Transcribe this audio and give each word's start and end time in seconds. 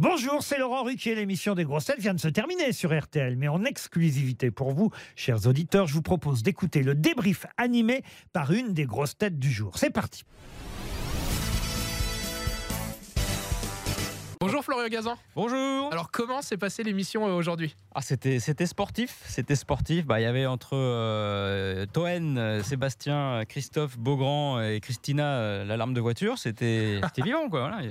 Bonjour, 0.00 0.44
c'est 0.44 0.58
Laurent 0.58 0.84
Ruquier. 0.84 1.16
L'émission 1.16 1.56
des 1.56 1.64
grosses 1.64 1.86
têtes 1.86 1.98
vient 1.98 2.14
de 2.14 2.20
se 2.20 2.28
terminer 2.28 2.72
sur 2.72 2.96
RTL. 2.96 3.34
Mais 3.34 3.48
en 3.48 3.64
exclusivité 3.64 4.52
pour 4.52 4.70
vous, 4.72 4.90
chers 5.16 5.48
auditeurs, 5.48 5.88
je 5.88 5.94
vous 5.94 6.02
propose 6.02 6.44
d'écouter 6.44 6.84
le 6.84 6.94
débrief 6.94 7.46
animé 7.56 8.04
par 8.32 8.52
une 8.52 8.74
des 8.74 8.86
grosses 8.86 9.18
têtes 9.18 9.40
du 9.40 9.50
jour. 9.50 9.76
C'est 9.76 9.90
parti. 9.90 10.22
Bonjour 14.40 14.64
Florian 14.64 14.88
Gazan. 14.88 15.16
Bonjour. 15.34 15.92
Alors 15.92 16.12
comment 16.12 16.42
s'est 16.42 16.56
passée 16.56 16.84
l'émission 16.84 17.26
euh, 17.26 17.32
aujourd'hui? 17.32 17.74
Ah, 17.92 18.00
c'était 18.00 18.38
c'était 18.38 18.66
sportif, 18.66 19.20
c'était 19.26 19.56
sportif. 19.56 20.06
Bah, 20.06 20.20
il 20.20 20.22
y 20.22 20.26
avait 20.26 20.46
entre 20.46 20.76
euh, 20.76 21.86
Toen, 21.92 22.38
euh, 22.38 22.62
Sébastien, 22.62 23.42
Christophe, 23.48 23.98
Beaugrand 23.98 24.62
et 24.62 24.78
Christina 24.78 25.24
euh, 25.24 25.64
l'alarme 25.64 25.92
de 25.92 26.00
voiture. 26.00 26.38
C'était 26.38 27.00
c'était 27.08 27.22
vivant 27.24 27.48
quoi. 27.48 27.68
Voilà. 27.68 27.82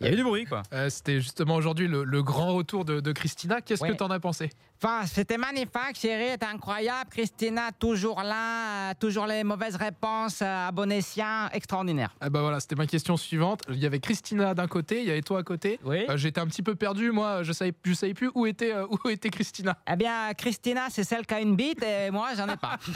Il 0.00 0.04
y 0.04 0.06
y 0.06 0.08
avait 0.08 0.16
du 0.16 0.24
bruit 0.24 0.46
quoi. 0.46 0.62
Euh, 0.72 0.88
C'était 0.88 1.20
justement 1.20 1.54
aujourd'hui 1.56 1.86
le, 1.88 2.04
le 2.04 2.22
grand 2.22 2.54
retour 2.54 2.84
de, 2.84 3.00
de 3.00 3.12
Christina. 3.12 3.60
Qu'est-ce 3.60 3.82
Ouais. 3.82 3.90
que 3.90 3.94
t'en 3.96 4.10
as 4.10 4.18
pensé? 4.20 4.50
Enfin, 4.82 5.04
c'était 5.06 5.36
magnifique, 5.36 5.94
chérie, 6.00 6.32
était 6.32 6.46
incroyable. 6.46 7.10
Christina, 7.10 7.70
toujours 7.78 8.22
là, 8.22 8.90
euh, 8.90 8.94
toujours 8.98 9.26
les 9.26 9.44
mauvaises 9.44 9.76
réponses, 9.76 10.40
euh, 10.40 10.68
à 10.68 10.72
bon 10.72 10.90
escient, 10.90 11.48
extraordinaire. 11.52 12.14
Ah 12.22 12.30
bah 12.30 12.40
voilà, 12.40 12.60
c'était 12.60 12.76
ma 12.76 12.86
question 12.86 13.18
suivante. 13.18 13.60
Il 13.68 13.76
y 13.78 13.84
avait 13.84 14.00
Christina 14.00 14.54
d'un 14.54 14.66
côté, 14.68 15.00
il 15.02 15.06
y 15.06 15.10
avait 15.10 15.20
toi 15.20 15.40
à 15.40 15.42
côté. 15.42 15.78
Oui. 15.84 16.06
Euh, 16.08 16.16
J'étais 16.16 16.40
un 16.40 16.46
petit 16.46 16.62
peu 16.62 16.74
perdu, 16.76 17.10
moi, 17.10 17.42
je 17.42 17.52
savais, 17.52 17.74
je 17.84 17.92
savais 17.92 18.14
plus 18.14 18.30
où 18.34 18.46
était, 18.46 18.72
euh, 18.72 18.86
où 19.04 19.08
était 19.10 19.28
Christina. 19.28 19.76
Eh 19.86 19.96
bien, 19.96 20.32
Christina, 20.32 20.86
c'est 20.88 21.04
celle 21.04 21.26
qui 21.26 21.34
a 21.34 21.40
une 21.42 21.56
bite 21.56 21.82
et 21.82 22.10
moi, 22.10 22.28
j'en 22.34 22.48
ai 22.48 22.56
pas. 22.56 22.78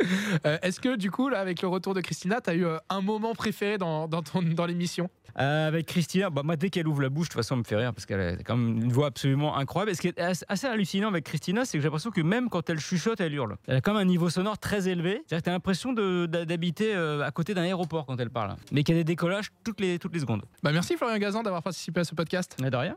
Euh, 0.46 0.58
Est-ce 0.62 0.80
que 0.80 0.96
du 0.96 1.10
coup, 1.10 1.28
là, 1.28 1.40
avec 1.40 1.60
le 1.60 1.68
retour 1.68 1.92
de 1.92 2.00
Christina, 2.00 2.40
t'as 2.40 2.54
eu 2.54 2.64
euh, 2.64 2.78
un 2.88 3.00
moment 3.02 3.34
préféré 3.34 3.78
dans, 3.78 4.08
dans, 4.08 4.22
l'émission? 4.66 5.10
Euh, 5.38 5.68
avec 5.68 5.86
Christina, 5.86 6.30
bah, 6.30 6.42
moi 6.42 6.56
dès 6.56 6.70
qu'elle 6.70 6.88
ouvre 6.88 7.02
la 7.02 7.08
bouche, 7.08 7.28
de 7.28 7.32
toute 7.32 7.40
façon, 7.42 7.54
elle 7.56 7.60
me 7.60 7.64
fait 7.64 7.76
rire 7.76 7.92
parce 7.92 8.06
qu'elle 8.06 8.20
a 8.20 8.36
quand 8.42 8.56
même 8.56 8.82
une 8.82 8.92
voix 8.92 9.08
absolument 9.08 9.56
incroyable. 9.56 9.90
Et 9.90 9.94
ce 9.94 10.00
qui 10.00 10.08
est 10.08 10.20
assez 10.48 10.66
hallucinant 10.66 11.08
avec 11.08 11.24
Christina, 11.24 11.64
c'est 11.64 11.76
que 11.78 11.82
j'ai 11.82 11.88
l'impression 11.88 12.10
que 12.10 12.20
même 12.22 12.48
quand 12.48 12.70
elle 12.70 12.78
chuchote, 12.80 13.20
elle 13.20 13.34
hurle. 13.34 13.56
Elle 13.66 13.76
a 13.76 13.80
quand 13.80 13.92
même 13.92 14.02
un 14.02 14.06
niveau 14.06 14.30
sonore 14.30 14.58
très 14.58 14.88
élevé. 14.88 15.22
C'est-à-dire 15.26 15.38
que 15.38 15.44
t'as 15.44 15.52
l'impression 15.52 15.92
de- 15.92 16.26
d'a- 16.26 16.44
d'habiter 16.44 16.94
à 16.94 17.30
côté 17.30 17.52
d'un 17.54 17.62
aéroport 17.62 18.06
quand 18.06 18.18
elle 18.18 18.30
parle. 18.30 18.56
Mais 18.72 18.82
qu'il 18.84 18.94
y 18.94 18.98
a 18.98 19.00
des 19.00 19.04
décollages 19.04 19.50
toutes 19.64 19.80
les, 19.80 19.98
toutes 19.98 20.14
les 20.14 20.20
secondes. 20.20 20.42
Bah 20.62 20.72
merci 20.72 20.96
Florian 20.96 21.18
Gazan 21.18 21.42
d'avoir 21.42 21.62
participé 21.62 22.00
à 22.00 22.04
ce 22.04 22.14
podcast. 22.14 22.56
Mais 22.62 22.70
de 22.70 22.76
rien. 22.76 22.96